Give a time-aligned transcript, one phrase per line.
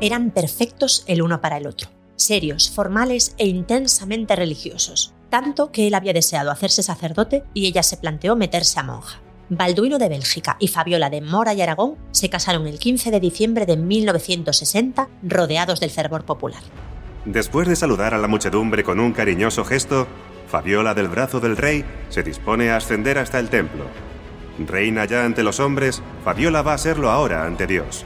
[0.00, 5.94] eran perfectos el uno para el otro, serios, formales e intensamente religiosos, tanto que él
[5.94, 9.20] había deseado hacerse sacerdote y ella se planteó meterse a monja.
[9.50, 13.66] Balduino de Bélgica y Fabiola de Mora y Aragón se casaron el 15 de diciembre
[13.66, 16.62] de 1960, rodeados del fervor popular.
[17.24, 20.06] Después de saludar a la muchedumbre con un cariñoso gesto,
[20.46, 23.86] Fabiola del brazo del rey se dispone a ascender hasta el templo.
[24.58, 28.04] Reina ya ante los hombres, Fabiola va a serlo ahora ante Dios.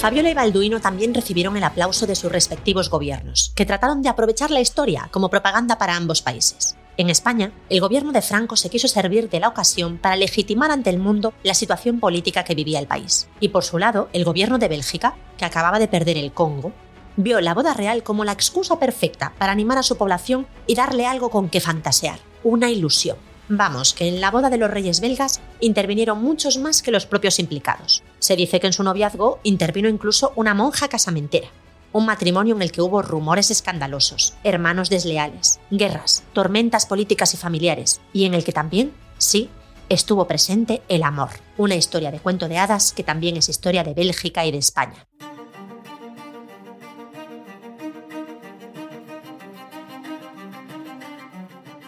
[0.00, 4.50] Fabiola y Balduino también recibieron el aplauso de sus respectivos gobiernos, que trataron de aprovechar
[4.50, 6.74] la historia como propaganda para ambos países.
[6.96, 10.88] En España, el gobierno de Franco se quiso servir de la ocasión para legitimar ante
[10.88, 13.28] el mundo la situación política que vivía el país.
[13.40, 16.72] Y por su lado, el gobierno de Bélgica, que acababa de perder el Congo,
[17.16, 21.04] vio la boda real como la excusa perfecta para animar a su población y darle
[21.04, 23.18] algo con que fantasear, una ilusión.
[23.52, 27.40] Vamos, que en la boda de los reyes belgas intervinieron muchos más que los propios
[27.40, 28.04] implicados.
[28.20, 31.48] Se dice que en su noviazgo intervino incluso una monja casamentera.
[31.92, 38.00] Un matrimonio en el que hubo rumores escandalosos, hermanos desleales, guerras, tormentas políticas y familiares,
[38.12, 39.50] y en el que también, sí,
[39.88, 43.94] estuvo presente el amor, una historia de cuento de hadas que también es historia de
[43.94, 45.08] Bélgica y de España.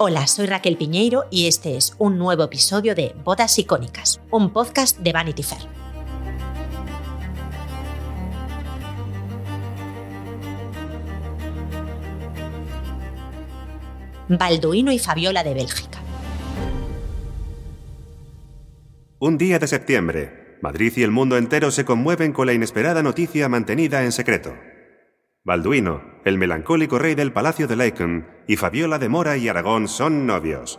[0.05, 4.99] Hola, soy Raquel Piñeiro y este es un nuevo episodio de Bodas Icónicas, un podcast
[4.99, 5.61] de Vanity Fair.
[14.29, 16.01] Balduino y Fabiola de Bélgica.
[19.21, 23.49] Un día de septiembre, Madrid y el mundo entero se conmueven con la inesperada noticia
[23.49, 24.53] mantenida en secreto.
[25.45, 30.25] Balduino, el melancólico rey del Palacio de Laeken, y Fabiola de Mora y Aragón son
[30.25, 30.79] novios.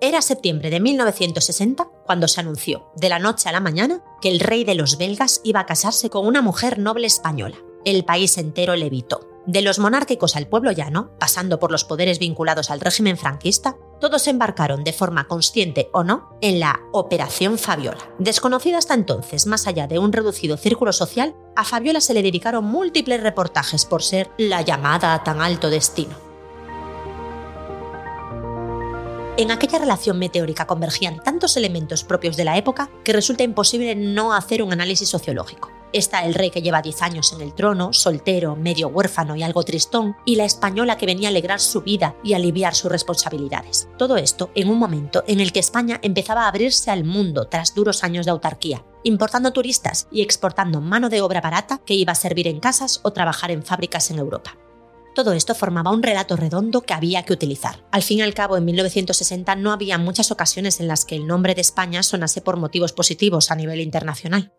[0.00, 4.38] Era septiembre de 1960 cuando se anunció, de la noche a la mañana, que el
[4.38, 7.56] rey de los belgas iba a casarse con una mujer noble española.
[7.84, 9.29] El país entero levitó.
[9.50, 14.28] De los monárquicos al pueblo llano, pasando por los poderes vinculados al régimen franquista, todos
[14.28, 17.98] embarcaron de forma consciente o no en la Operación Fabiola.
[18.20, 22.64] Desconocida hasta entonces, más allá de un reducido círculo social, a Fabiola se le dedicaron
[22.64, 26.14] múltiples reportajes por ser la llamada a tan alto destino.
[29.36, 34.32] En aquella relación meteórica convergían tantos elementos propios de la época que resulta imposible no
[34.32, 35.79] hacer un análisis sociológico.
[35.92, 39.64] Está el rey que lleva 10 años en el trono, soltero, medio huérfano y algo
[39.64, 43.88] tristón, y la española que venía a alegrar su vida y aliviar sus responsabilidades.
[43.98, 47.74] Todo esto en un momento en el que España empezaba a abrirse al mundo tras
[47.74, 52.16] duros años de autarquía, importando turistas y exportando mano de obra barata que iba a
[52.16, 54.56] servir en casas o trabajar en fábricas en Europa.
[55.12, 57.84] Todo esto formaba un relato redondo que había que utilizar.
[57.90, 61.26] Al fin y al cabo, en 1960 no había muchas ocasiones en las que el
[61.26, 64.52] nombre de España sonase por motivos positivos a nivel internacional.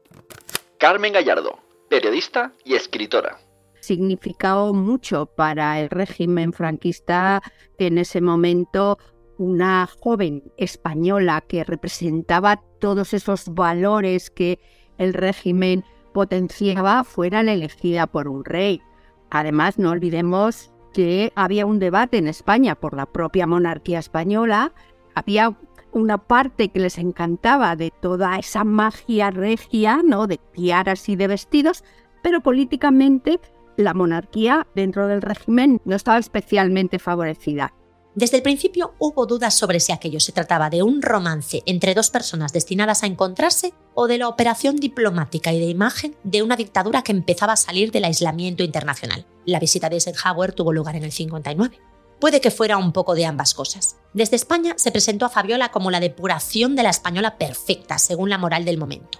[0.82, 1.60] Carmen Gallardo,
[1.92, 3.38] periodista y escritora.
[3.82, 7.44] Significado mucho para el régimen franquista
[7.78, 8.98] en ese momento
[9.38, 14.60] una joven española que representaba todos esos valores que
[14.98, 18.82] el régimen potenciaba fuera la elegida por un rey.
[19.30, 24.74] Además, no olvidemos que había un debate en España por la propia monarquía española,
[25.14, 25.56] había
[25.94, 30.28] una parte que les encantaba de toda esa magia regia, ¿no?
[30.28, 31.84] De tiaras y de vestidos,
[32.24, 33.40] pero políticamente
[33.78, 37.74] la monarquía dentro del régimen no estaba especialmente favorecida.
[38.14, 42.10] Desde el principio hubo dudas sobre si aquello se trataba de un romance entre dos
[42.10, 47.04] personas destinadas a encontrarse o de la operación diplomática y de imagen de una dictadura
[47.04, 49.26] que empezaba a salir del aislamiento internacional.
[49.46, 51.80] La visita de Eisenhower tuvo lugar en el 59.
[52.22, 53.98] Puede que fuera un poco de ambas cosas.
[54.14, 58.38] Desde España se presentó a Fabiola como la depuración de la española perfecta, según la
[58.38, 59.18] moral del momento.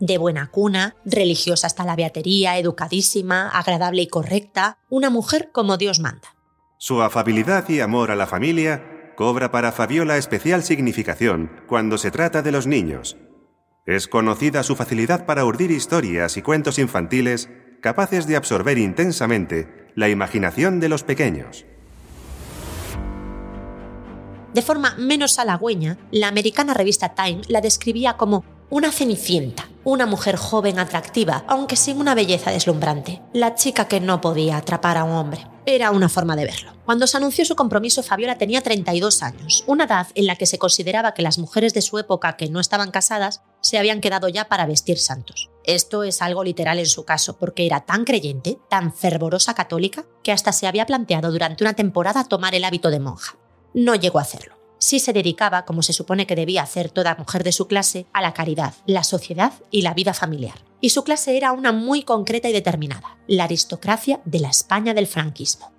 [0.00, 6.00] De buena cuna, religiosa hasta la beatería, educadísima, agradable y correcta, una mujer como Dios
[6.00, 6.34] manda.
[6.76, 12.42] Su afabilidad y amor a la familia cobra para Fabiola especial significación cuando se trata
[12.42, 13.16] de los niños.
[13.86, 17.48] Es conocida su facilidad para urdir historias y cuentos infantiles
[17.80, 21.64] capaces de absorber intensamente la imaginación de los pequeños.
[24.54, 30.36] De forma menos halagüeña, la americana revista Time la describía como una cenicienta, una mujer
[30.36, 35.12] joven atractiva, aunque sin una belleza deslumbrante, la chica que no podía atrapar a un
[35.12, 35.46] hombre.
[35.66, 36.72] Era una forma de verlo.
[36.84, 40.58] Cuando se anunció su compromiso, Fabiola tenía 32 años, una edad en la que se
[40.58, 44.48] consideraba que las mujeres de su época que no estaban casadas se habían quedado ya
[44.48, 45.50] para vestir santos.
[45.64, 50.32] Esto es algo literal en su caso, porque era tan creyente, tan fervorosa católica, que
[50.32, 53.39] hasta se había planteado durante una temporada tomar el hábito de monja
[53.74, 54.54] no llegó a hacerlo.
[54.78, 58.22] sí se dedicaba, como se supone que debía hacer toda mujer de su clase, a
[58.22, 60.64] la caridad, la sociedad y la vida familiar.
[60.80, 65.06] Y su clase era una muy concreta y determinada, la aristocracia de la España del
[65.06, 65.70] franquismo.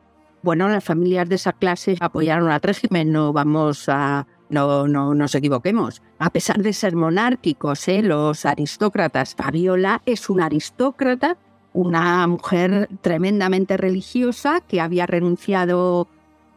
[0.43, 5.33] Bueno, las familias de esa clase apoyaron al régimen, no vamos a no, no nos
[5.33, 6.01] equivoquemos.
[6.19, 8.01] A pesar de ser monárquicos, ¿eh?
[8.01, 11.37] los aristócratas, Fabiola es una aristócrata,
[11.73, 16.07] una mujer tremendamente religiosa que había renunciado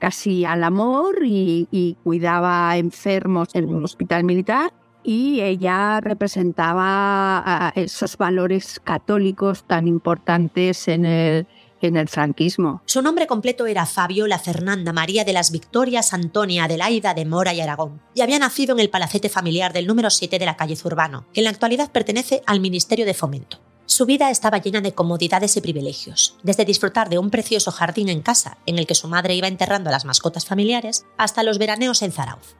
[0.05, 4.71] casi al amor y, cuidaba enfermos en un hospital militar
[5.03, 11.47] y ella representaba esos valores católicos tan importantes en el,
[11.81, 12.83] en el franquismo.
[12.85, 17.63] Su nombre completo era Fabiola Fernanda María de las Victorias Antonia Adelaida de Mora y
[17.63, 21.25] Aragón, y había nacido en el palacete familiar del número 7 de la calle Zurbano,
[21.33, 23.64] que en la actualidad pertenece al Ministerio de Fomento.
[23.87, 28.23] Su vida estaba llena de comodidades y privilegios, desde disfrutar de un precioso jardín en
[28.23, 32.01] casa en el que su madre iba enterrando a las mascotas familiares, hasta los veraneos
[32.03, 32.57] en Zarauz.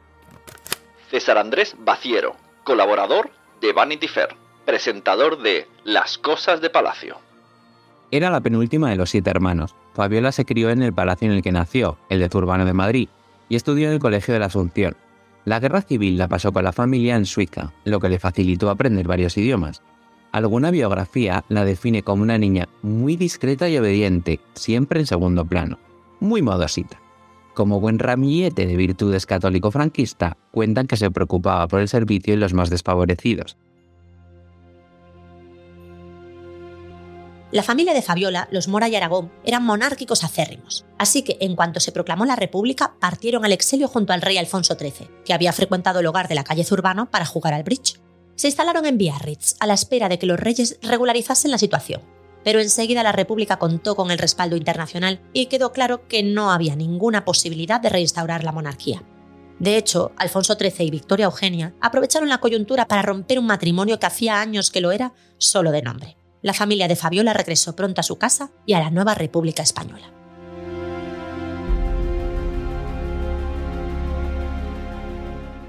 [1.09, 4.35] César Andrés Baciero, colaborador de Vanity Fair,
[4.65, 7.17] presentador de Las Cosas de Palacio.
[8.11, 9.75] Era la penúltima de los siete hermanos.
[9.95, 13.09] Fabiola se crió en el palacio en el que nació, el de Zurbano de Madrid,
[13.49, 14.95] y estudió en el Colegio de la Asunción.
[15.43, 19.07] La guerra civil la pasó con la familia en Suiza, lo que le facilitó aprender
[19.07, 19.81] varios idiomas.
[20.35, 25.79] Alguna biografía la define como una niña muy discreta y obediente, siempre en segundo plano,
[26.19, 26.99] muy modosita.
[27.53, 32.37] Como buen ramillete de virtudes católico franquista, cuentan que se preocupaba por el servicio y
[32.37, 33.55] los más desfavorecidos,
[37.51, 41.79] La familia de Fabiola, los Mora y Aragón, eran monárquicos acérrimos, así que en cuanto
[41.79, 46.01] se proclamó la República, partieron al exilio junto al rey Alfonso XIII, que había frecuentado
[46.01, 48.01] el hogar de la calle Zurbano para jugar al bridge.
[48.35, 52.01] Se instalaron en Biarritz a la espera de que los reyes regularizasen la situación,
[52.43, 56.75] pero enseguida la República contó con el respaldo internacional y quedó claro que no había
[56.75, 59.03] ninguna posibilidad de reinstaurar la monarquía.
[59.59, 64.05] De hecho, Alfonso XIII y Victoria Eugenia aprovecharon la coyuntura para romper un matrimonio que
[64.05, 68.03] hacía años que lo era solo de nombre la familia de Fabiola regresó pronto a
[68.03, 70.11] su casa y a la nueva República Española.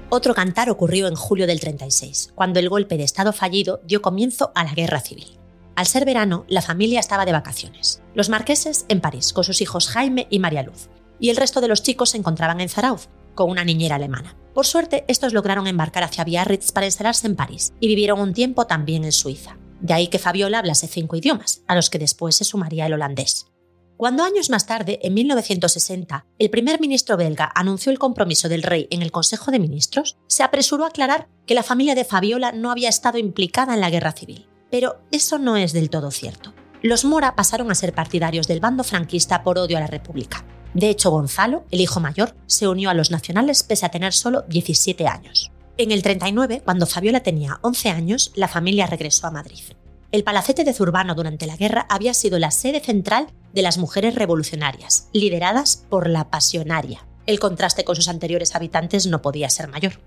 [0.09, 4.53] Otro cantar ocurrió en julio del 36, cuando el golpe de Estado fallido dio comienzo
[4.55, 5.37] a la guerra civil.
[5.75, 8.01] Al ser verano, la familia estaba de vacaciones.
[8.15, 10.87] Los marqueses en París, con sus hijos Jaime y María Luz,
[11.19, 14.37] y el resto de los chicos se encontraban en Zarauz, con una niñera alemana.
[14.53, 18.65] Por suerte, estos lograron embarcar hacia Biarritz para instalarse en París, y vivieron un tiempo
[18.65, 19.57] también en Suiza.
[19.81, 23.47] De ahí que Fabiola hablase cinco idiomas, a los que después se sumaría el holandés.
[23.97, 28.87] Cuando años más tarde, en 1960, el primer ministro belga anunció el compromiso del rey
[28.91, 32.69] en el Consejo de Ministros, se apresuró a aclarar que la familia de Fabiola no
[32.69, 34.47] había estado implicada en la guerra civil.
[34.69, 36.53] Pero eso no es del todo cierto.
[36.83, 40.45] Los Mora pasaron a ser partidarios del bando franquista por odio a la República.
[40.75, 44.43] De hecho, Gonzalo, el hijo mayor, se unió a los nacionales pese a tener solo
[44.43, 45.51] 17 años.
[45.77, 49.63] En el 39, cuando Fabiola tenía 11 años, la familia regresó a Madrid.
[50.09, 54.15] El palacete de Zurbano durante la guerra había sido la sede central de las mujeres
[54.15, 57.05] revolucionarias, lideradas por la pasionaria.
[57.25, 59.99] El contraste con sus anteriores habitantes no podía ser mayor.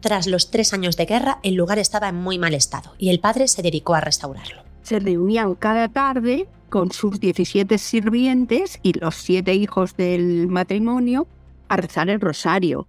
[0.00, 3.20] Tras los tres años de guerra, el lugar estaba en muy mal estado y el
[3.20, 4.62] padre se dedicó a restaurarlo.
[4.82, 11.26] Se reunían cada tarde con sus 17 sirvientes y los siete hijos del matrimonio
[11.68, 12.88] a rezar el rosario,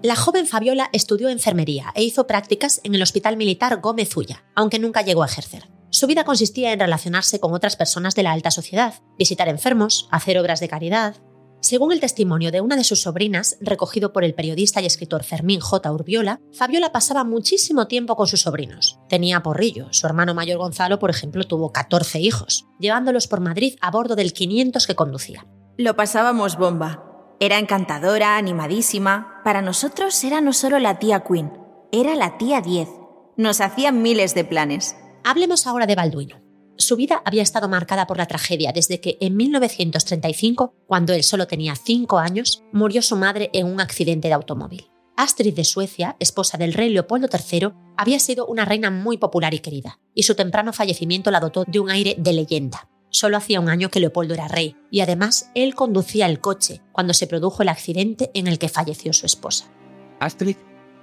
[0.00, 4.78] La joven Fabiola estudió enfermería e hizo prácticas en el Hospital Militar Gómez Ulla, aunque
[4.78, 5.68] nunca llegó a ejercer.
[5.90, 10.38] Su vida consistía en relacionarse con otras personas de la alta sociedad, visitar enfermos, hacer
[10.38, 11.16] obras de caridad.
[11.60, 15.58] Según el testimonio de una de sus sobrinas, recogido por el periodista y escritor Fermín
[15.58, 15.90] J.
[15.90, 19.00] Urbiola, Fabiola pasaba muchísimo tiempo con sus sobrinos.
[19.08, 23.90] Tenía porrillo, su hermano mayor Gonzalo, por ejemplo, tuvo 14 hijos, llevándolos por Madrid a
[23.90, 25.44] bordo del 500 que conducía.
[25.76, 27.04] Lo pasábamos bomba.
[27.40, 29.37] Era encantadora, animadísima.
[29.48, 31.50] Para nosotros era no solo la tía Queen,
[31.90, 32.86] era la tía 10.
[33.38, 34.94] Nos hacían miles de planes.
[35.24, 36.42] Hablemos ahora de Balduino.
[36.76, 41.46] Su vida había estado marcada por la tragedia desde que en 1935, cuando él solo
[41.46, 44.90] tenía 5 años, murió su madre en un accidente de automóvil.
[45.16, 49.60] Astrid de Suecia, esposa del rey Leopoldo III, había sido una reina muy popular y
[49.60, 52.90] querida, y su temprano fallecimiento la dotó de un aire de leyenda.
[53.10, 57.14] Solo hacía un año que Leopoldo era rey y además él conducía el coche cuando
[57.14, 59.66] se produjo el accidente en el que falleció su esposa.
[60.20, 60.56] Astrid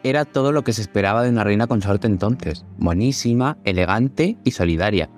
[0.03, 5.09] era todo lo que se esperaba de una reina consorte entonces, buenísima, elegante y solidaria.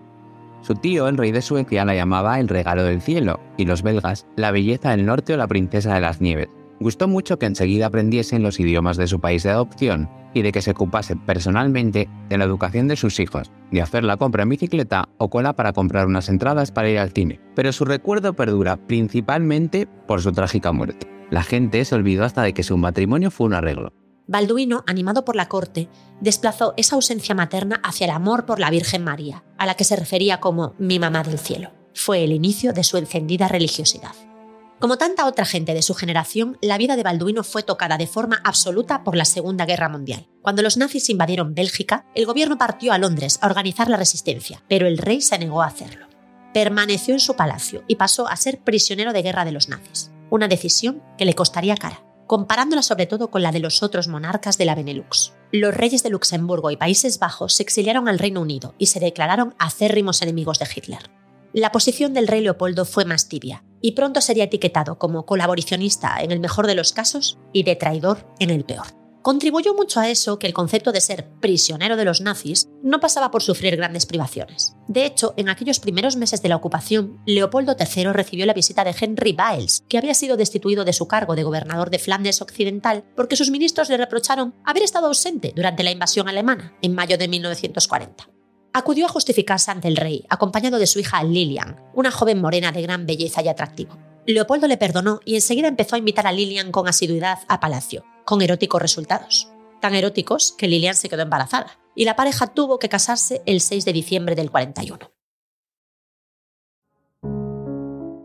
[0.62, 4.26] Su tío, el rey de Suecia, la llamaba el regalo del cielo y los belgas
[4.36, 6.48] la belleza del norte o la princesa de las nieves.
[6.80, 10.62] Gustó mucho que enseguida aprendiesen los idiomas de su país de adopción y de que
[10.62, 15.10] se ocupase personalmente de la educación de sus hijos, de hacer la compra en bicicleta
[15.18, 17.40] o cola para comprar unas entradas para ir al cine.
[17.56, 21.08] Pero su recuerdo perdura principalmente por su trágica muerte.
[21.32, 23.92] La gente se olvidó hasta de que su matrimonio fue un arreglo.
[24.28, 25.90] Balduino, animado por la corte,
[26.22, 29.96] desplazó esa ausencia materna hacia el amor por la Virgen María, a la que se
[29.96, 31.72] refería como mi mamá del cielo.
[31.94, 34.12] Fue el inicio de su encendida religiosidad.
[34.80, 38.40] Como tanta otra gente de su generación, la vida de Balduino fue tocada de forma
[38.44, 40.28] absoluta por la Segunda Guerra Mundial.
[40.44, 44.86] Cuando los nazis invadieron Bélgica, el gobierno partió a Londres a organizar la resistencia, pero
[44.86, 46.06] el rey se negó a hacerlo.
[46.54, 50.48] Permaneció en su palacio y pasó a ser prisionero de guerra de los nazis, una
[50.48, 54.66] decisión que le costaría cara, comparándola sobre todo con la de los otros monarcas de
[54.66, 55.34] la Benelux.
[55.52, 59.56] Los reyes de Luxemburgo y Países Bajos se exiliaron al Reino Unido y se declararon
[59.58, 61.10] acérrimos enemigos de Hitler.
[61.54, 66.32] La posición del rey Leopoldo fue más tibia, y pronto sería etiquetado como colaboracionista en
[66.32, 68.88] el mejor de los casos y de traidor en el peor.
[69.28, 73.30] Contribuyó mucho a eso que el concepto de ser prisionero de los nazis no pasaba
[73.30, 74.78] por sufrir grandes privaciones.
[74.88, 78.96] De hecho, en aquellos primeros meses de la ocupación, Leopoldo III recibió la visita de
[78.98, 83.36] Henry Biles, que había sido destituido de su cargo de gobernador de Flandes Occidental porque
[83.36, 88.37] sus ministros le reprocharon haber estado ausente durante la invasión alemana en mayo de 1940
[88.78, 92.84] acudió a justificarse ante el rey, acompañado de su hija Lilian, una joven morena de
[92.84, 93.98] gran belleza y atractivo.
[94.28, 98.42] Leopoldo le perdonó y enseguida empezó a invitar a Lilian con asiduidad a palacio, con
[98.42, 99.50] eróticos resultados.
[99.82, 103.86] Tan eróticos que Lilian se quedó embarazada, y la pareja tuvo que casarse el 6
[103.86, 105.12] de diciembre del 41.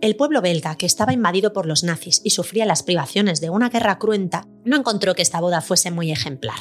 [0.02, 3.70] El pueblo belga, que estaba invadido por los nazis y sufría las privaciones de una
[3.70, 6.58] guerra cruenta, no encontró que esta boda fuese muy ejemplar.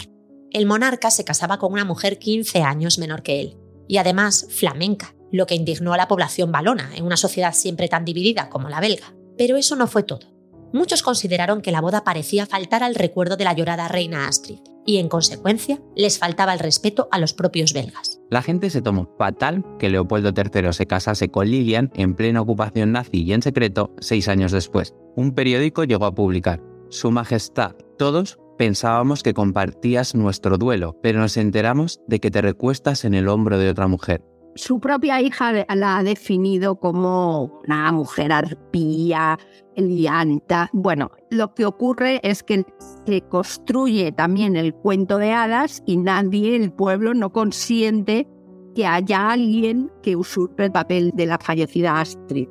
[0.51, 3.57] El monarca se casaba con una mujer 15 años menor que él,
[3.91, 8.05] y además flamenca, lo que indignó a la población valona en una sociedad siempre tan
[8.05, 9.13] dividida como la belga.
[9.37, 10.31] Pero eso no fue todo.
[10.71, 14.99] Muchos consideraron que la boda parecía faltar al recuerdo de la llorada reina Astrid, y
[14.99, 18.21] en consecuencia les faltaba el respeto a los propios belgas.
[18.29, 22.93] La gente se tomó fatal que Leopoldo III se casase con Lilian en plena ocupación
[22.93, 24.95] nazi y en secreto seis años después.
[25.17, 31.35] Un periódico llegó a publicar, Su Majestad, todos Pensábamos que compartías nuestro duelo, pero nos
[31.35, 34.23] enteramos de que te recuestas en el hombro de otra mujer.
[34.53, 39.39] Su propia hija la ha definido como una mujer arpía,
[39.75, 40.69] lianta.
[40.73, 42.63] Bueno, lo que ocurre es que
[43.07, 48.27] se construye también el cuento de hadas y nadie, el pueblo, no consiente
[48.75, 52.47] que haya alguien que usurpe el papel de la fallecida Astrid.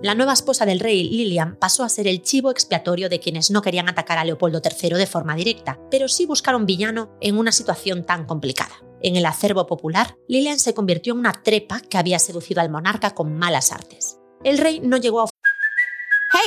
[0.00, 3.62] La nueva esposa del rey, Lilian, pasó a ser el chivo expiatorio de quienes no
[3.62, 8.06] querían atacar a Leopoldo III de forma directa, pero sí buscaron villano en una situación
[8.06, 8.76] tan complicada.
[9.02, 13.10] En el acervo popular, Lilian se convirtió en una trepa que había seducido al monarca
[13.10, 14.20] con malas artes.
[14.44, 15.24] El rey no llegó a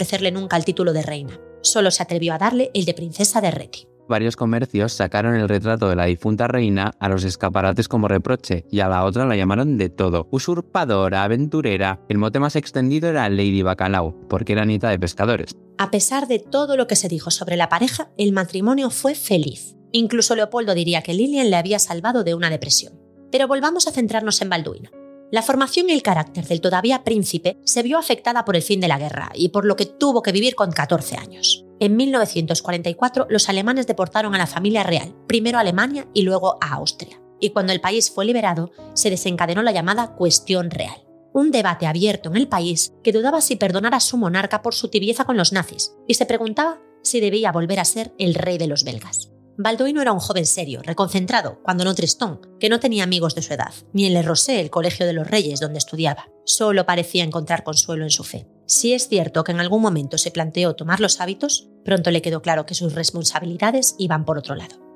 [0.00, 1.38] Ofrecerle nunca el título de reina.
[1.60, 3.86] Solo se atrevió a darle el de princesa de Reti.
[4.08, 8.80] Varios comercios sacaron el retrato de la difunta reina a los escaparates como reproche y
[8.80, 10.26] a la otra la llamaron de todo.
[10.30, 12.00] Usurpadora, aventurera.
[12.08, 15.54] El mote más extendido era Lady Bacalao, porque era nieta de pescadores.
[15.76, 19.76] A pesar de todo lo que se dijo sobre la pareja, el matrimonio fue feliz.
[19.92, 22.98] Incluso Leopoldo diría que Lilian le había salvado de una depresión.
[23.30, 24.90] Pero volvamos a centrarnos en Balduino.
[25.32, 28.88] La formación y el carácter del todavía príncipe se vio afectada por el fin de
[28.88, 31.64] la guerra y por lo que tuvo que vivir con 14 años.
[31.78, 36.74] En 1944 los alemanes deportaron a la familia real, primero a Alemania y luego a
[36.74, 37.22] Austria.
[37.38, 41.06] Y cuando el país fue liberado, se desencadenó la llamada cuestión real.
[41.32, 44.88] Un debate abierto en el país que dudaba si perdonar a su monarca por su
[44.88, 48.66] tibieza con los nazis y se preguntaba si debía volver a ser el rey de
[48.66, 49.30] los belgas.
[49.62, 53.52] Balduino era un joven serio, reconcentrado, cuando no tristón, que no tenía amigos de su
[53.52, 56.30] edad, ni en Le Rosé, el colegio de los reyes donde estudiaba.
[56.46, 58.46] Solo parecía encontrar consuelo en su fe.
[58.64, 62.40] Si es cierto que en algún momento se planteó tomar los hábitos, pronto le quedó
[62.40, 64.89] claro que sus responsabilidades iban por otro lado.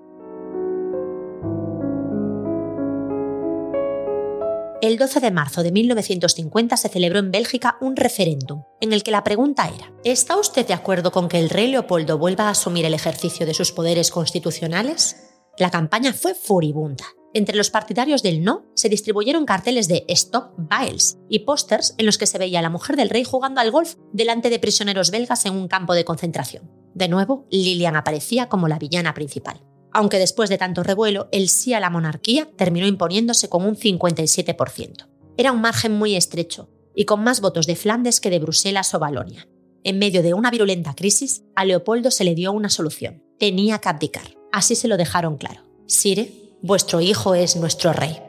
[4.85, 9.13] El 12 de marzo de 1950 se celebró en Bélgica un referéndum, en el que
[9.13, 12.85] la pregunta era, ¿está usted de acuerdo con que el rey Leopoldo vuelva a asumir
[12.85, 15.17] el ejercicio de sus poderes constitucionales?
[15.57, 17.07] La campaña fue furibunda.
[17.33, 22.19] Entre los partidarios del no se distribuyeron carteles de Stop Biles y pósters en los
[22.19, 25.47] que se veía a la mujer del rey jugando al golf delante de prisioneros belgas
[25.47, 26.71] en un campo de concentración.
[26.93, 29.63] De nuevo, Lilian aparecía como la villana principal.
[29.95, 35.09] Aunque después de tanto revuelo, el sí a la monarquía terminó imponiéndose con un 57%.
[35.37, 38.99] Era un margen muy estrecho y con más votos de Flandes que de Bruselas o
[38.99, 39.49] Balonia.
[39.85, 43.23] En medio de una virulenta crisis, a Leopoldo se le dio una solución.
[43.39, 44.37] Tenía que abdicar.
[44.51, 45.63] Así se lo dejaron claro.
[45.87, 48.21] Sire, vuestro hijo es nuestro rey.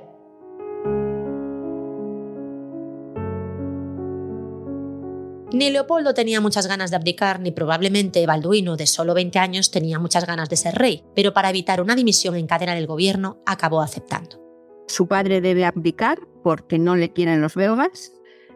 [5.52, 10.00] Ni Leopoldo tenía muchas ganas de abdicar, ni probablemente Balduino, de solo 20 años, tenía
[10.00, 13.82] muchas ganas de ser rey, pero para evitar una dimisión en cadena del gobierno, acabó
[13.82, 14.42] aceptando.
[14.88, 18.12] Su padre debe abdicar porque no le quieren los belgas,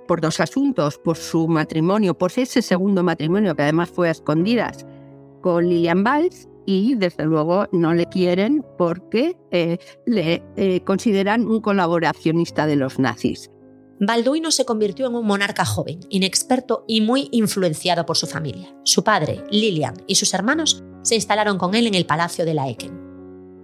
[0.08, 4.86] por dos asuntos, por su matrimonio, por ese segundo matrimonio que además fue a escondidas
[5.42, 11.62] con Lilian Valls y desde luego no le quieren porque eh, le eh, consideran un
[11.62, 13.52] colaboracionista de los nazis.
[14.02, 18.74] Balduino se convirtió en un monarca joven, inexperto y muy influenciado por su familia.
[18.86, 22.70] Su padre, Lilian y sus hermanos se instalaron con él en el palacio de la
[22.70, 22.98] Eken.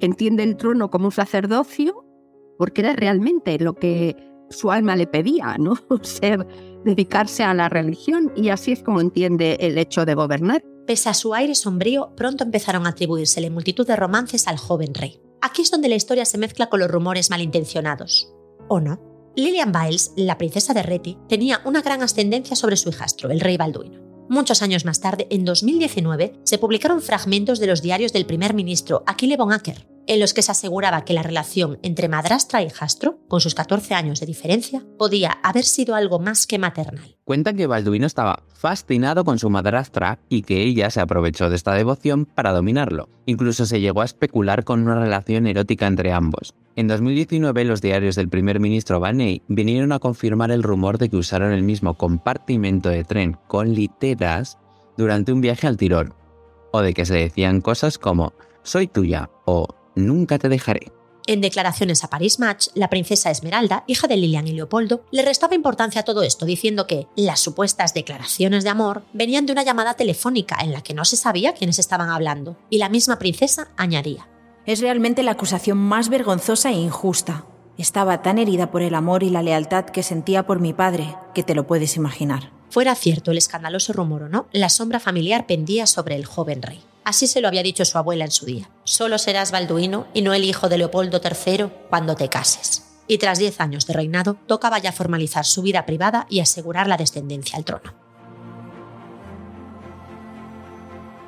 [0.01, 2.05] Entiende el trono como un sacerdocio
[2.57, 4.17] porque era realmente lo que
[4.49, 5.75] su alma le pedía, ¿no?
[6.01, 6.45] Ser,
[6.83, 10.63] dedicarse a la religión y así es como entiende el hecho de gobernar.
[10.85, 15.21] Pese a su aire sombrío, pronto empezaron a atribuírsele multitud de romances al joven rey.
[15.41, 18.33] Aquí es donde la historia se mezcla con los rumores malintencionados.
[18.67, 19.14] ¿O no?
[19.37, 23.57] Lilian Biles, la princesa de Reti, tenía una gran ascendencia sobre su hijastro, el rey
[23.57, 23.99] Balduino.
[24.29, 29.03] Muchos años más tarde, en 2019, se publicaron fragmentos de los diarios del primer ministro
[29.05, 33.19] Aquile von Acker, en los que se aseguraba que la relación entre madrastra y hijastro,
[33.27, 37.17] con sus 14 años de diferencia, podía haber sido algo más que maternal.
[37.25, 41.73] Cuentan que Balduino estaba fascinado con su madrastra y que ella se aprovechó de esta
[41.73, 43.09] devoción para dominarlo.
[43.25, 46.55] Incluso se llegó a especular con una relación erótica entre ambos.
[46.77, 51.15] En 2019, los diarios del primer ministro Baney vinieron a confirmar el rumor de que
[51.15, 54.57] usaron el mismo compartimento de tren con literas
[54.97, 56.13] durante un viaje al Tirol,
[56.73, 60.91] o de que se decían cosas como soy tuya o nunca te dejaré.
[61.27, 65.55] En declaraciones a Paris Match, la princesa Esmeralda, hija de Lilian y Leopoldo, le restaba
[65.55, 69.93] importancia a todo esto, diciendo que las supuestas declaraciones de amor venían de una llamada
[69.93, 74.27] telefónica en la que no se sabía quiénes estaban hablando, y la misma princesa añadía.
[74.65, 77.45] Es realmente la acusación más vergonzosa e injusta.
[77.77, 81.43] Estaba tan herida por el amor y la lealtad que sentía por mi padre, que
[81.43, 82.51] te lo puedes imaginar.
[82.71, 86.81] Fuera cierto el escandaloso rumor o no, la sombra familiar pendía sobre el joven rey.
[87.03, 88.71] Así se lo había dicho su abuela en su día.
[88.85, 92.83] Solo serás balduino y no el hijo de Leopoldo III cuando te cases.
[93.07, 96.97] Y tras diez años de reinado, tocaba ya formalizar su vida privada y asegurar la
[96.97, 98.04] descendencia al trono.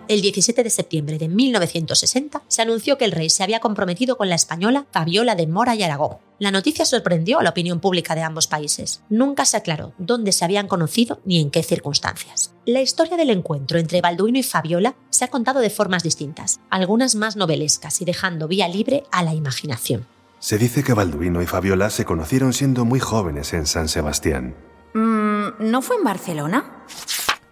[0.07, 4.29] El 17 de septiembre de 1960 se anunció que el rey se había comprometido con
[4.29, 6.17] la española Fabiola de Mora y Aragón.
[6.39, 9.01] La noticia sorprendió a la opinión pública de ambos países.
[9.09, 12.53] Nunca se aclaró dónde se habían conocido ni en qué circunstancias.
[12.65, 17.15] La historia del encuentro entre Balduino y Fabiola se ha contado de formas distintas, algunas
[17.15, 20.05] más novelescas y dejando vía libre a la imaginación.
[20.39, 24.55] Se dice que Balduino y Fabiola se conocieron siendo muy jóvenes en San Sebastián.
[24.93, 26.85] Mm, ¿No fue en Barcelona?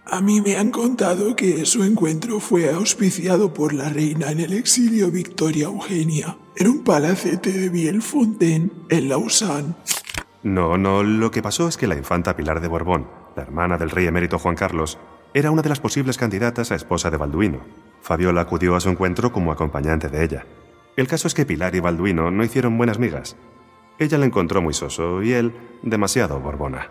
[0.08, 4.52] A mí me han contado que su encuentro fue auspiciado por la reina en el
[4.52, 9.74] exilio Victoria Eugenia, en un palacete de Vielfontaine, en Lausanne.
[10.44, 13.90] No, no, lo que pasó es que la infanta Pilar de Borbón, la hermana del
[13.90, 14.96] rey emérito Juan Carlos,
[15.34, 17.58] era una de las posibles candidatas a esposa de Balduino.
[18.00, 20.46] Fabiola acudió a su encuentro como acompañante de ella.
[20.96, 23.36] El caso es que Pilar y Balduino no hicieron buenas migas.
[23.98, 26.90] Ella le encontró muy soso y él demasiado borbona.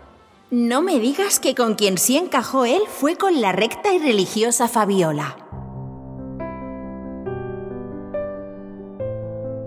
[0.50, 4.68] No me digas que con quien sí encajó él fue con la recta y religiosa
[4.68, 5.36] Fabiola.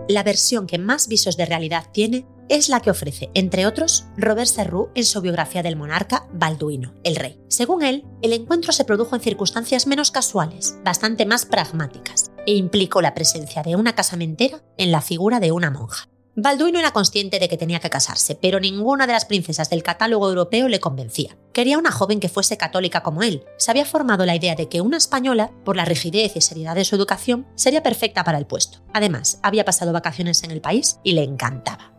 [0.08, 4.48] La versión que más visos de realidad tiene es la que ofrece, entre otros, Robert
[4.48, 7.42] Serroux en su biografía del monarca Balduino, el rey.
[7.50, 13.02] Según él, el encuentro se produjo en circunstancias menos casuales, bastante más pragmáticas, e implicó
[13.02, 16.08] la presencia de una casamentera en la figura de una monja.
[16.36, 20.30] Balduino era consciente de que tenía que casarse, pero ninguna de las princesas del catálogo
[20.30, 21.36] europeo le convencía.
[21.54, 23.44] Quería una joven que fuese católica como él.
[23.58, 26.86] Se había formado la idea de que una española, por la rigidez y seriedad de
[26.86, 28.80] su educación, sería perfecta para el puesto.
[28.94, 31.94] Además, había pasado vacaciones en el país y le encantaba.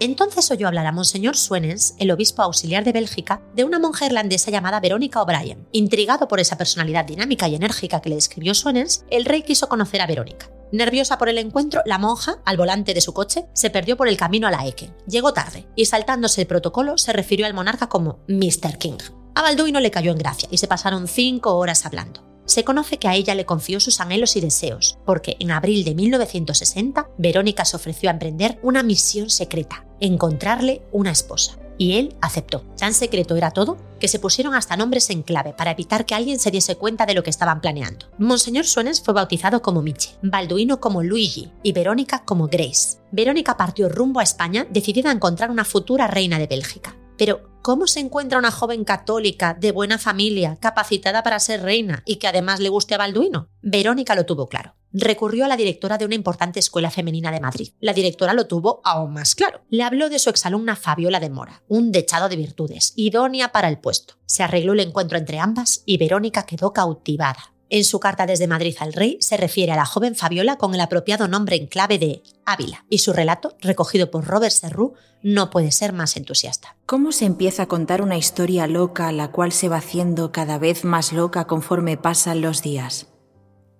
[0.00, 4.50] Entonces oyó hablar a Monseñor Suenens, el obispo auxiliar de Bélgica, de una monja irlandesa
[4.50, 5.66] llamada Verónica O'Brien.
[5.72, 10.00] Intrigado por esa personalidad dinámica y enérgica que le describió Suenens, el rey quiso conocer
[10.00, 10.50] a Verónica.
[10.72, 14.16] Nerviosa por el encuentro, la monja, al volante de su coche, se perdió por el
[14.16, 14.94] camino a la Eken.
[15.06, 18.78] Llegó tarde y saltándose el protocolo se refirió al monarca como Mr.
[18.78, 18.98] King.
[19.34, 22.27] A Balduino le cayó en gracia y se pasaron cinco horas hablando.
[22.48, 25.94] Se conoce que a ella le confió sus anhelos y deseos, porque en abril de
[25.94, 31.58] 1960 Verónica se ofreció a emprender una misión secreta, encontrarle una esposa.
[31.80, 32.64] Y él aceptó.
[32.76, 36.40] Tan secreto era todo que se pusieron hasta nombres en clave para evitar que alguien
[36.40, 38.06] se diese cuenta de lo que estaban planeando.
[38.18, 42.98] Monseñor Suenes fue bautizado como Miche, Balduino como Luigi y Verónica como Grace.
[43.12, 46.97] Verónica partió rumbo a España decidida a encontrar una futura reina de Bélgica.
[47.18, 52.16] Pero, ¿cómo se encuentra una joven católica, de buena familia, capacitada para ser reina y
[52.16, 53.48] que además le guste a Balduino?
[53.60, 54.76] Verónica lo tuvo claro.
[54.92, 57.72] Recurrió a la directora de una importante escuela femenina de Madrid.
[57.80, 59.62] La directora lo tuvo aún más claro.
[59.68, 63.80] Le habló de su exalumna Fabiola de Mora, un dechado de virtudes, idónea para el
[63.80, 64.14] puesto.
[64.24, 67.52] Se arregló el encuentro entre ambas y Verónica quedó cautivada.
[67.70, 70.80] En su carta desde Madrid al rey se refiere a la joven Fabiola con el
[70.80, 75.70] apropiado nombre en clave de Ávila, y su relato, recogido por Robert Serrou, no puede
[75.70, 76.76] ser más entusiasta.
[76.86, 80.84] ¿Cómo se empieza a contar una historia loca la cual se va haciendo cada vez
[80.84, 83.08] más loca conforme pasan los días?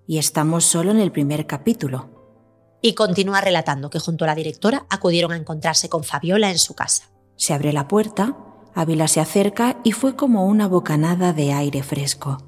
[0.07, 2.11] Y estamos solo en el primer capítulo.
[2.83, 6.75] Y continúa relatando que junto a la directora acudieron a encontrarse con Fabiola en su
[6.75, 7.11] casa.
[7.37, 8.37] Se abre la puerta,
[8.75, 12.48] Ávila se acerca y fue como una bocanada de aire fresco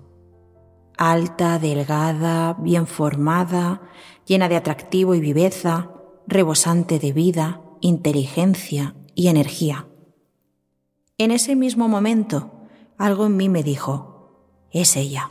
[1.00, 3.80] alta, delgada, bien formada,
[4.26, 5.92] llena de atractivo y viveza,
[6.26, 9.88] rebosante de vida, inteligencia y energía.
[11.16, 12.52] En ese mismo momento,
[12.98, 15.30] algo en mí me dijo, es ella.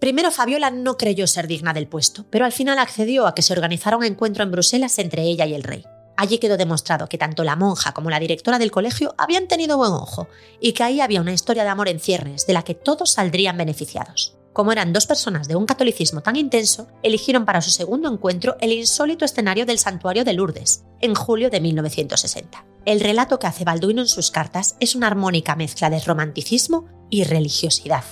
[0.00, 3.52] Primero Fabiola no creyó ser digna del puesto, pero al final accedió a que se
[3.52, 5.84] organizara un encuentro en Bruselas entre ella y el rey.
[6.16, 9.92] Allí quedó demostrado que tanto la monja como la directora del colegio habían tenido buen
[9.92, 10.26] ojo
[10.60, 13.56] y que ahí había una historia de amor en ciernes de la que todos saldrían
[13.56, 14.41] beneficiados.
[14.52, 18.72] Como eran dos personas de un catolicismo tan intenso, eligieron para su segundo encuentro el
[18.72, 22.64] insólito escenario del santuario de Lourdes, en julio de 1960.
[22.84, 27.24] El relato que hace Balduino en sus cartas es una armónica mezcla de romanticismo y
[27.24, 28.04] religiosidad.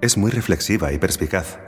[0.00, 1.58] Es muy reflexiva y perspicaz.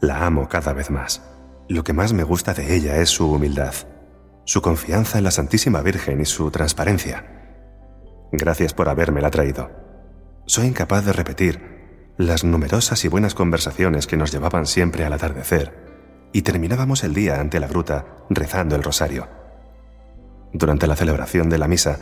[0.00, 1.22] La amo cada vez más.
[1.68, 3.74] Lo que más me gusta de ella es su humildad,
[4.44, 7.26] su confianza en la Santísima Virgen y su transparencia.
[8.30, 9.70] Gracias por habérmela traído.
[10.46, 11.75] Soy incapaz de repetir
[12.18, 15.74] las numerosas y buenas conversaciones que nos llevaban siempre al atardecer,
[16.32, 19.28] y terminábamos el día ante la gruta rezando el rosario.
[20.52, 21.98] Durante la celebración de la misa,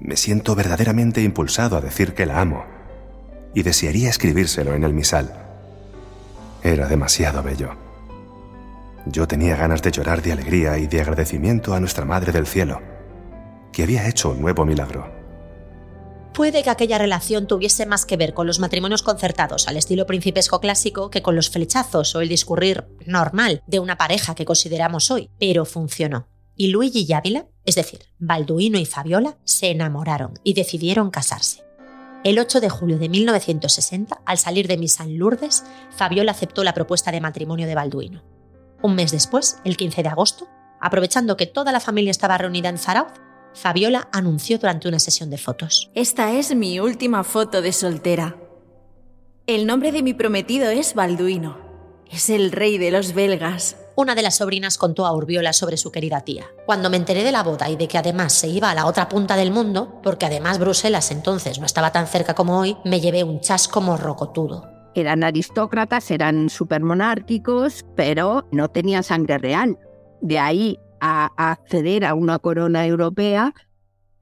[0.00, 2.64] me siento verdaderamente impulsado a decir que la amo,
[3.54, 5.32] y desearía escribírselo en el misal.
[6.64, 7.76] Era demasiado bello.
[9.06, 12.80] Yo tenía ganas de llorar de alegría y de agradecimiento a nuestra Madre del Cielo,
[13.72, 15.21] que había hecho un nuevo milagro.
[16.34, 20.60] Puede que aquella relación tuviese más que ver con los matrimonios concertados al estilo principesco
[20.60, 25.28] clásico que con los flechazos o el discurrir normal de una pareja que consideramos hoy,
[25.38, 26.28] pero funcionó.
[26.56, 31.64] Y Luigi y Ávila, es decir, Balduino y Fabiola, se enamoraron y decidieron casarse.
[32.24, 37.12] El 8 de julio de 1960, al salir de misa Lourdes, Fabiola aceptó la propuesta
[37.12, 38.22] de matrimonio de Balduino.
[38.80, 40.48] Un mes después, el 15 de agosto,
[40.80, 43.12] aprovechando que toda la familia estaba reunida en Zarauz,
[43.54, 45.90] Fabiola anunció durante una sesión de fotos.
[45.94, 48.36] Esta es mi última foto de soltera.
[49.46, 51.58] El nombre de mi prometido es Balduino.
[52.10, 53.76] Es el rey de los belgas.
[53.94, 56.46] Una de las sobrinas contó a Urbiola sobre su querida tía.
[56.64, 59.08] Cuando me enteré de la boda y de que además se iba a la otra
[59.08, 63.24] punta del mundo, porque además Bruselas entonces no estaba tan cerca como hoy, me llevé
[63.24, 64.70] un chasco morrocotudo.
[64.94, 69.78] Eran aristócratas, eran supermonárquicos, pero no tenían sangre real.
[70.20, 73.52] De ahí a, acceder a una corona europea,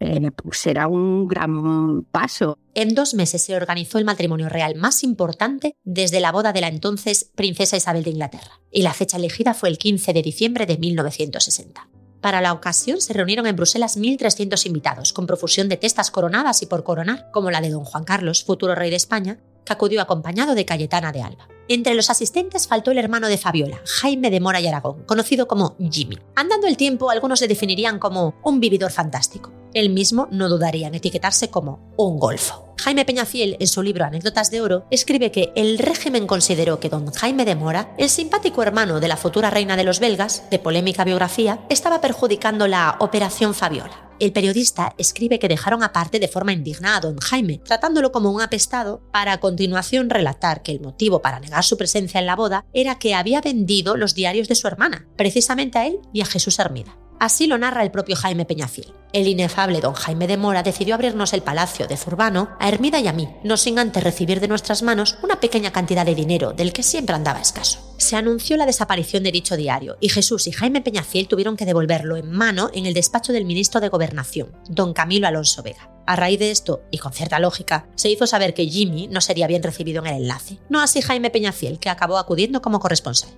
[0.00, 2.58] eh, pues era un gran paso.
[2.74, 6.68] En dos meses se organizó el matrimonio real más importante desde la boda de la
[6.68, 10.78] entonces princesa Isabel de Inglaterra, y la fecha elegida fue el 15 de diciembre de
[10.78, 11.88] 1960.
[12.22, 16.66] Para la ocasión se reunieron en Bruselas 1.300 invitados, con profusión de testas coronadas y
[16.66, 20.54] por coronar, como la de don Juan Carlos, futuro rey de España, que acudió acompañado
[20.54, 21.48] de Cayetana de Alba.
[21.68, 25.76] Entre los asistentes faltó el hermano de Fabiola, Jaime de Mora y Aragón, conocido como
[25.78, 26.18] Jimmy.
[26.34, 29.52] Andando el tiempo, algunos le definirían como un vividor fantástico.
[29.74, 32.70] Él mismo no dudaría en etiquetarse como un golfo.
[32.80, 37.12] Jaime Peñafiel, en su libro Anécdotas de Oro, escribe que el régimen consideró que don
[37.12, 41.04] Jaime de Mora, el simpático hermano de la futura reina de los belgas, de polémica
[41.04, 44.10] biografía, estaba perjudicando la Operación Fabiola.
[44.18, 48.40] El periodista escribe que dejaron aparte de forma indigna a don Jaime, tratándolo como un
[48.40, 52.64] apestado, para a continuación relatar que el motivo para negar su presencia en la boda
[52.72, 56.58] era que había vendido los diarios de su hermana, precisamente a él y a Jesús
[56.58, 56.96] Hermida.
[57.20, 58.94] Así lo narra el propio Jaime Peñafiel.
[59.12, 63.08] El inefable don Jaime de Mora decidió abrirnos el palacio de Zurbano a Hermida y
[63.08, 66.72] a mí, no sin antes recibir de nuestras manos una pequeña cantidad de dinero del
[66.72, 67.94] que siempre andaba escaso.
[67.98, 72.16] se anunció la desaparición de dicho diario y Jesús y Jaime Peñafiel tuvieron que devolverlo
[72.16, 75.90] en mano en el despacho del ministro de Gobernación, don Camilo Alonso Vega.
[76.06, 79.46] A raíz de esto, y con cierta lógica, se hizo saber que Jimmy no sería
[79.46, 80.58] bien recibido en el enlace.
[80.70, 83.30] No así Jaime Peñafiel, que acabó acudiendo como corresponsal.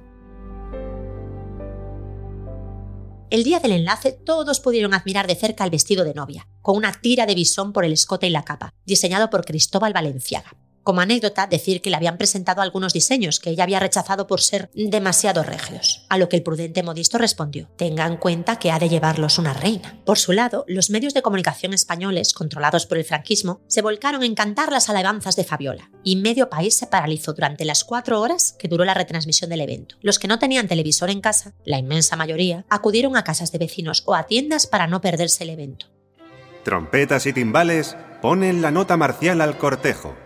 [3.33, 6.93] El día del enlace todos pudieron admirar de cerca el vestido de novia, con una
[6.93, 10.55] tira de bisón por el escote y la capa, diseñado por Cristóbal Valenciaga.
[10.83, 14.69] Como anécdota, decir que le habían presentado algunos diseños que ella había rechazado por ser
[14.75, 18.89] demasiado regios, a lo que el prudente modisto respondió, tenga en cuenta que ha de
[18.89, 20.01] llevarlos una reina.
[20.05, 24.35] Por su lado, los medios de comunicación españoles, controlados por el franquismo, se volcaron en
[24.35, 28.69] cantar las alabanzas de Fabiola, y medio país se paralizó durante las cuatro horas que
[28.69, 29.97] duró la retransmisión del evento.
[30.01, 34.03] Los que no tenían televisor en casa, la inmensa mayoría, acudieron a casas de vecinos
[34.07, 35.87] o a tiendas para no perderse el evento.
[36.65, 40.17] Trompetas y timbales ponen la nota marcial al cortejo.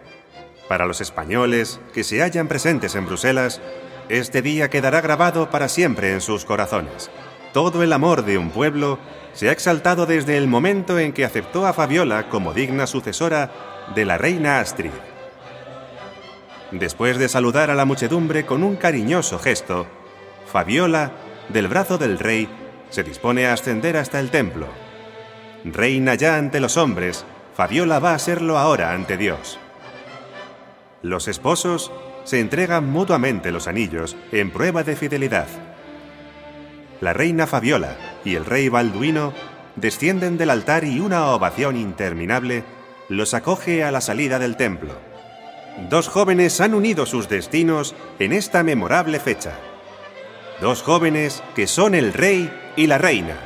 [0.68, 3.60] Para los españoles que se hallan presentes en Bruselas,
[4.08, 7.10] este día quedará grabado para siempre en sus corazones.
[7.52, 8.98] Todo el amor de un pueblo
[9.32, 13.50] se ha exaltado desde el momento en que aceptó a Fabiola como digna sucesora
[13.94, 14.90] de la reina Astrid.
[16.72, 19.86] Después de saludar a la muchedumbre con un cariñoso gesto,
[20.50, 21.12] Fabiola,
[21.48, 22.48] del brazo del rey,
[22.90, 24.66] se dispone a ascender hasta el templo.
[25.64, 27.24] Reina ya ante los hombres,
[27.54, 29.58] Fabiola va a serlo ahora ante Dios.
[31.06, 31.92] Los esposos
[32.24, 35.46] se entregan mutuamente los anillos en prueba de fidelidad.
[37.00, 39.32] La reina Fabiola y el rey Balduino
[39.76, 42.64] descienden del altar y una ovación interminable
[43.08, 44.94] los acoge a la salida del templo.
[45.88, 49.52] Dos jóvenes han unido sus destinos en esta memorable fecha.
[50.60, 53.36] Dos jóvenes que son el rey y la reina.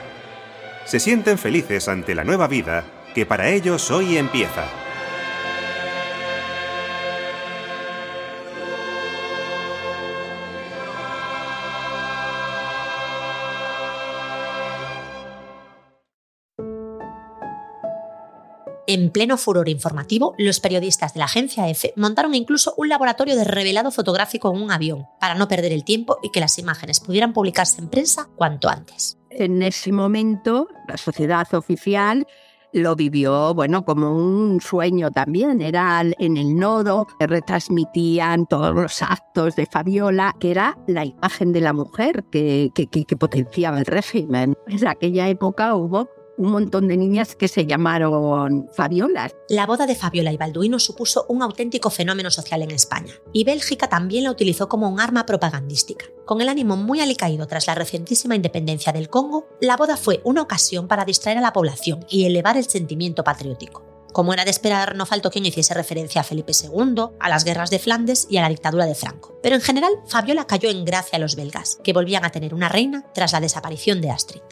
[0.87, 4.80] Se sienten felices ante la nueva vida que para ellos hoy empieza.
[18.93, 23.45] En pleno furor informativo, los periodistas de la agencia EFE montaron incluso un laboratorio de
[23.45, 27.33] revelado fotográfico en un avión, para no perder el tiempo y que las imágenes pudieran
[27.33, 29.17] publicarse en prensa cuanto antes.
[29.31, 32.27] En ese momento, la sociedad oficial
[32.73, 35.61] lo vivió, bueno, como un sueño también.
[35.61, 41.53] Era en el nodo, que retransmitían todos los actos de Fabiola, que era la imagen
[41.53, 44.57] de la mujer que, que, que potenciaba el régimen.
[44.67, 46.09] En aquella época hubo
[46.41, 49.35] un montón de niñas que se llamaron Fabiolas.
[49.51, 53.89] La boda de Fabiola y Balduino supuso un auténtico fenómeno social en España, y Bélgica
[53.89, 56.07] también la utilizó como un arma propagandística.
[56.25, 60.41] Con el ánimo muy alicaído tras la recientísima independencia del Congo, la boda fue una
[60.41, 63.85] ocasión para distraer a la población y elevar el sentimiento patriótico.
[64.13, 67.71] Como era de esperar, no faltó quien hiciese referencia a Felipe II, a las guerras
[67.71, 69.39] de Flandes y a la dictadura de Franco.
[69.43, 72.69] Pero en general, Fabiola cayó en gracia a los belgas, que volvían a tener una
[72.69, 74.43] reina tras la desaparición de Astrid.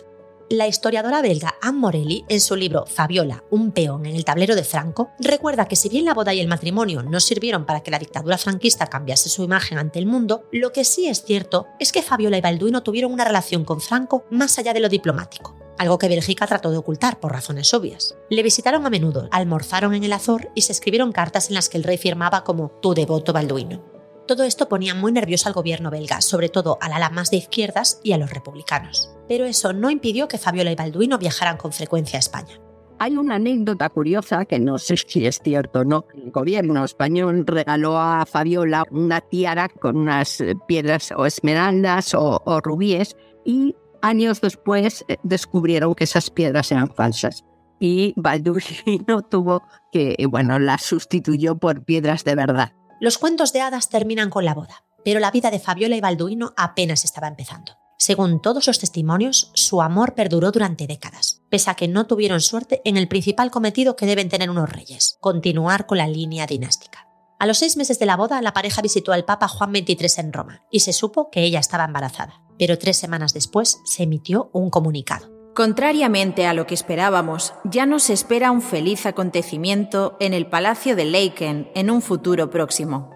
[0.50, 4.64] La historiadora belga Anne Morelli, en su libro Fabiola, un peón en el tablero de
[4.64, 7.98] Franco, recuerda que si bien la boda y el matrimonio no sirvieron para que la
[7.98, 12.00] dictadura franquista cambiase su imagen ante el mundo, lo que sí es cierto es que
[12.00, 16.08] Fabiola y Balduino tuvieron una relación con Franco más allá de lo diplomático algo que
[16.08, 18.16] Bélgica trató de ocultar por razones obvias.
[18.30, 21.78] Le visitaron a menudo, almorzaron en el Azor y se escribieron cartas en las que
[21.78, 23.97] el rey firmaba como tu devoto Balduino.
[24.28, 27.98] Todo esto ponía muy nervioso al gobierno belga, sobre todo al ala más de izquierdas
[28.04, 29.10] y a los republicanos.
[29.26, 32.60] Pero eso no impidió que Fabiola y Balduino viajaran con frecuencia a España.
[32.98, 36.04] Hay una anécdota curiosa que no sé si es cierto o no.
[36.14, 42.60] El gobierno español regaló a Fabiola una tiara con unas piedras o esmeraldas o, o
[42.60, 47.46] rubíes y años después eh, descubrieron que esas piedras eran falsas.
[47.80, 52.72] Y Balduino tuvo que, bueno, las sustituyó por piedras de verdad.
[53.00, 56.52] Los cuentos de hadas terminan con la boda, pero la vida de Fabiola y Balduino
[56.56, 57.72] apenas estaba empezando.
[57.96, 62.80] Según todos los testimonios, su amor perduró durante décadas, pese a que no tuvieron suerte
[62.84, 67.08] en el principal cometido que deben tener unos reyes, continuar con la línea dinástica.
[67.38, 70.32] A los seis meses de la boda, la pareja visitó al Papa Juan XXIII en
[70.32, 74.70] Roma y se supo que ella estaba embarazada, pero tres semanas después se emitió un
[74.70, 75.37] comunicado.
[75.58, 81.04] Contrariamente a lo que esperábamos, ya nos espera un feliz acontecimiento en el Palacio de
[81.04, 83.10] Leiken en un futuro próximo.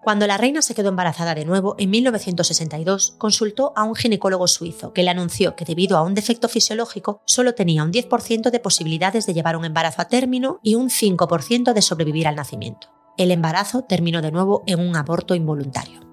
[0.00, 4.92] Cuando la reina se quedó embarazada de nuevo, en 1962, consultó a un ginecólogo suizo
[4.92, 9.26] que le anunció que debido a un defecto fisiológico solo tenía un 10% de posibilidades
[9.26, 12.90] de llevar un embarazo a término y un 5% de sobrevivir al nacimiento.
[13.18, 16.05] El embarazo terminó de nuevo en un aborto involuntario.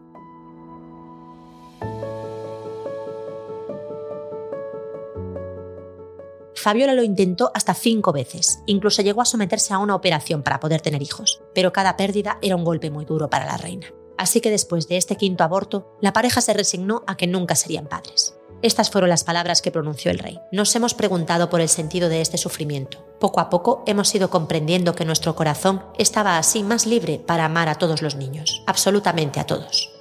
[6.63, 10.79] Fabiola lo intentó hasta cinco veces, incluso llegó a someterse a una operación para poder
[10.79, 13.87] tener hijos, pero cada pérdida era un golpe muy duro para la reina.
[14.17, 17.87] Así que después de este quinto aborto, la pareja se resignó a que nunca serían
[17.87, 18.37] padres.
[18.61, 20.39] Estas fueron las palabras que pronunció el rey.
[20.53, 23.05] Nos hemos preguntado por el sentido de este sufrimiento.
[23.19, 27.67] Poco a poco hemos ido comprendiendo que nuestro corazón estaba así más libre para amar
[27.67, 29.91] a todos los niños, absolutamente a todos.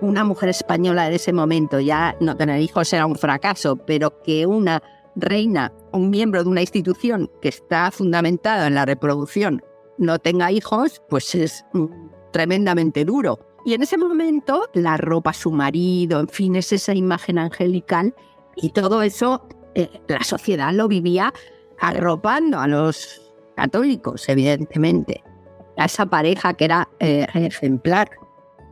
[0.00, 4.46] Una mujer española de ese momento, ya no tener hijos era un fracaso, pero que
[4.46, 4.82] una
[5.14, 9.62] reina, un miembro de una institución que está fundamentada en la reproducción,
[9.98, 11.86] no tenga hijos, pues es mm,
[12.32, 13.38] tremendamente duro.
[13.64, 18.14] Y en ese momento, la ropa su marido, en fin, es esa imagen angelical
[18.56, 21.32] y todo eso, eh, la sociedad lo vivía
[21.78, 23.20] arropando a los
[23.54, 25.22] católicos, evidentemente,
[25.76, 28.10] a esa pareja que era eh, ejemplar.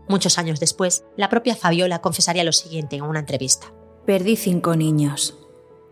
[0.09, 3.73] Muchos años después, la propia Fabiola confesaría lo siguiente en una entrevista.
[4.07, 5.37] Perdí cinco niños,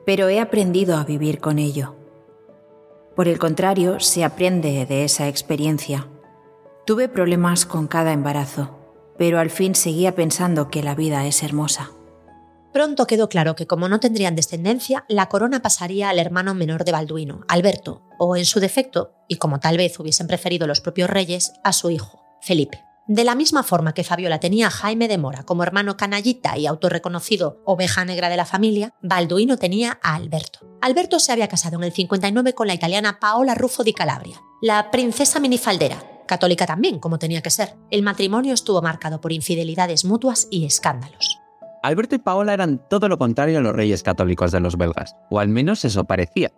[0.06, 1.96] pero he aprendido a vivir con ello.
[3.14, 6.08] Por el contrario, se aprende de esa experiencia.
[6.86, 8.78] Tuve problemas con cada embarazo,
[9.18, 11.90] pero al fin seguía pensando que la vida es hermosa.
[12.72, 16.92] Pronto quedó claro que como no tendrían descendencia, la corona pasaría al hermano menor de
[16.92, 21.52] Balduino, Alberto, o en su defecto, y como tal vez hubiesen preferido los propios reyes,
[21.64, 22.85] a su hijo, Felipe.
[23.08, 26.66] De la misma forma que Fabiola tenía a Jaime de Mora como hermano canallita y
[26.66, 30.66] autorreconocido oveja negra de la familia, Balduino tenía a Alberto.
[30.80, 34.90] Alberto se había casado en el 59 con la italiana Paola Ruffo di Calabria, la
[34.90, 37.76] princesa minifaldera, católica también, como tenía que ser.
[37.92, 41.38] El matrimonio estuvo marcado por infidelidades mutuas y escándalos.
[41.84, 45.38] Alberto y Paola eran todo lo contrario a los reyes católicos de los belgas, o
[45.38, 46.50] al menos eso parecía.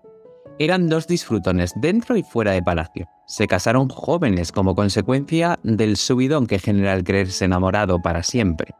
[0.59, 3.09] Eran dos disfrutones dentro y fuera de palacio.
[3.27, 8.75] Se casaron jóvenes como consecuencia del subidón que genera el creerse enamorado para siempre.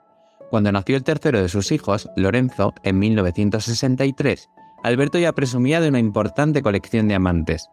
[0.51, 4.49] Cuando nació el tercero de sus hijos, Lorenzo, en 1963,
[4.83, 7.69] Alberto ya presumía de una importante colección de amantes,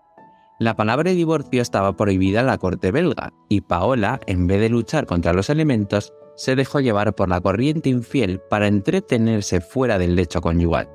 [0.57, 5.05] la palabra divorcio estaba prohibida en la corte belga y Paola, en vez de luchar
[5.05, 10.39] contra los elementos, se dejó llevar por la corriente infiel para entretenerse fuera del lecho
[10.39, 10.89] conyugal.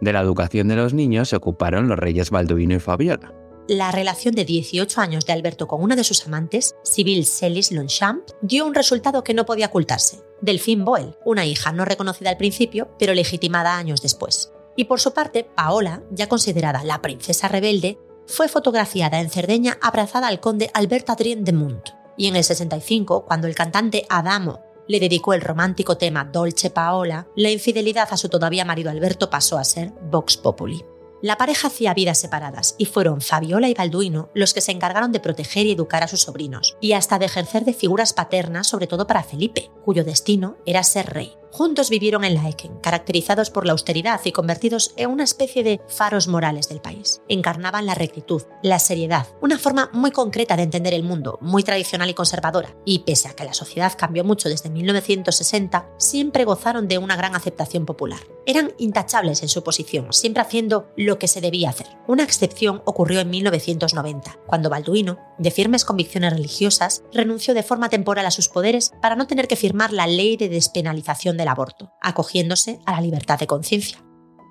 [0.00, 3.34] De la educación de los niños se ocuparon los reyes Balduino y Fabiola.
[3.68, 8.30] La relación de 18 años de Alberto con una de sus amantes, Sibyl Celis Longchamp,
[8.40, 10.22] dio un resultado que no podía ocultarse.
[10.40, 14.52] Delphine Boel, una hija no reconocida al principio, pero legitimada años después.
[14.74, 20.28] Y por su parte, Paola, ya considerada la princesa rebelde, fue fotografiada en Cerdeña abrazada
[20.28, 21.88] al conde Albert Adrien de Munt.
[22.16, 27.28] Y en el 65, cuando el cantante Adamo le dedicó el romántico tema Dolce Paola,
[27.36, 30.84] la infidelidad a su todavía marido Alberto pasó a ser Vox Populi.
[31.20, 35.20] La pareja hacía vidas separadas y fueron Fabiola y Balduino los que se encargaron de
[35.20, 39.06] proteger y educar a sus sobrinos, y hasta de ejercer de figuras paternas, sobre todo
[39.06, 41.37] para Felipe, cuyo destino era ser rey.
[41.50, 46.28] Juntos vivieron en Laeken, caracterizados por la austeridad y convertidos en una especie de faros
[46.28, 47.22] morales del país.
[47.28, 52.10] Encarnaban la rectitud, la seriedad, una forma muy concreta de entender el mundo, muy tradicional
[52.10, 56.98] y conservadora, y pese a que la sociedad cambió mucho desde 1960, siempre gozaron de
[56.98, 58.20] una gran aceptación popular.
[58.44, 61.86] Eran intachables en su posición, siempre haciendo lo que se debía hacer.
[62.06, 68.26] Una excepción ocurrió en 1990, cuando Balduino, de firmes convicciones religiosas, renunció de forma temporal
[68.26, 72.80] a sus poderes para no tener que firmar la ley de despenalización del aborto, acogiéndose
[72.84, 74.04] a la libertad de conciencia.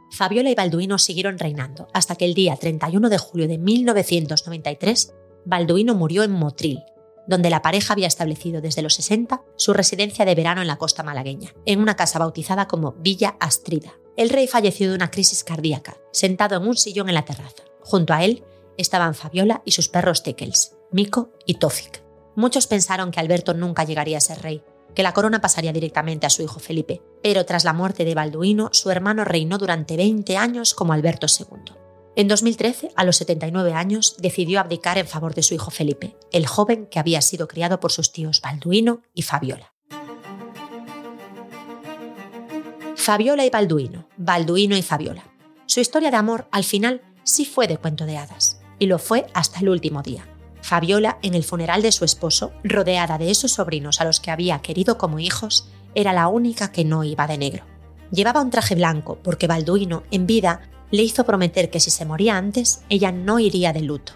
[0.10, 5.13] Fabiola y Balduino siguieron reinando hasta que el día 31 de julio de 1993,
[5.45, 6.80] Balduino murió en Motril,
[7.28, 11.04] donde la pareja había establecido desde los 60 su residencia de verano en la costa
[11.04, 13.93] malagueña, en una casa bautizada como Villa Astrida.
[14.15, 17.63] El rey falleció de una crisis cardíaca, sentado en un sillón en la terraza.
[17.82, 18.43] Junto a él
[18.78, 22.04] estaban Fabiola y sus perros Teckels, Mico y Tofik.
[22.36, 24.63] Muchos pensaron que Alberto nunca llegaría a ser rey,
[24.98, 28.70] que la corona pasaría directamente a su hijo Felipe, pero tras la muerte de Balduino,
[28.72, 31.76] su hermano reinó durante 20 años como Alberto II.
[32.16, 36.48] En 2013, a los 79 años, decidió abdicar en favor de su hijo Felipe, el
[36.48, 39.72] joven que había sido criado por sus tíos Balduino y Fabiola.
[42.96, 45.26] Fabiola y Balduino, Balduino y Fabiola.
[45.68, 49.28] Su historia de amor, al final, sí fue de cuento de hadas, y lo fue
[49.36, 50.28] hasta el último día.
[50.67, 54.60] Fabiola, en el funeral de su esposo, rodeada de esos sobrinos a los que había
[54.60, 57.63] querido como hijos, era la única que no iba de negro.
[58.12, 60.60] Llevaba un traje blanco porque Balduino, en vida,
[60.91, 64.12] le hizo prometer que si se moría antes, ella no iría de luto.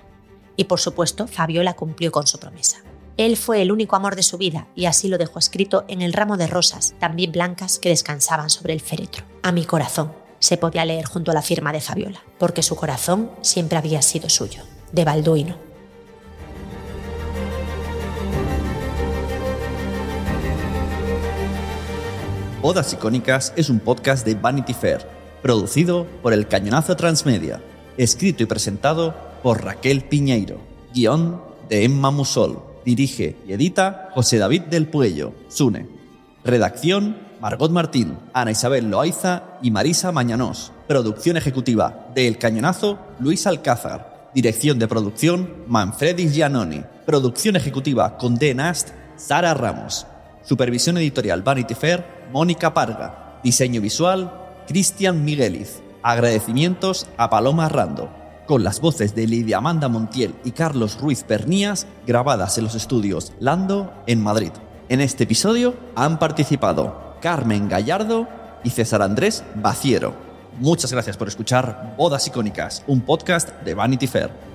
[0.58, 2.80] Y por supuesto, Fabiola cumplió con su promesa.
[3.16, 6.12] Él fue el único amor de su vida y así lo dejó escrito en el
[6.12, 9.24] ramo de rosas, también blancas, que descansaban sobre el féretro.
[9.42, 13.32] A mi corazón se podía leer junto a la firma de Fabiola, porque su corazón
[13.40, 15.71] siempre había sido suyo, de Balduino.
[22.64, 25.08] Odas Icónicas es un podcast de Vanity Fair,
[25.42, 27.60] producido por El Cañonazo Transmedia,
[27.98, 30.60] escrito y presentado por Raquel Piñeiro,
[30.94, 32.60] guion de Emma Musol.
[32.86, 35.88] dirige y edita José David del Puello, Sune.
[36.44, 40.72] Redacción, Margot Martín, Ana Isabel Loaiza y Marisa Mañanós.
[40.88, 44.30] Producción ejecutiva de El Cañonazo, Luis Alcázar.
[44.36, 46.84] Dirección de producción, Manfredi Giannoni.
[47.08, 48.54] Producción ejecutiva con D.
[48.54, 50.06] Nast, Sara Ramos.
[50.44, 53.40] Supervisión editorial Vanity Fair, Mónica Parga.
[53.44, 54.32] Diseño visual,
[54.68, 55.82] Cristian Migueliz.
[56.04, 58.10] Agradecimientos a Paloma Rando.
[58.48, 63.34] Con las voces de Lidia Amanda Montiel y Carlos Ruiz Pernías, grabadas en los estudios
[63.40, 64.52] Lando, en Madrid.
[64.90, 68.28] En este episodio han participado Carmen Gallardo
[68.64, 70.14] y César Andrés Baciero.
[70.60, 74.51] Muchas gracias por escuchar Bodas Icónicas, un podcast de Vanity Fair.